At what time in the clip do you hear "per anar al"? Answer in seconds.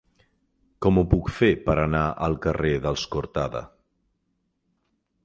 1.67-2.37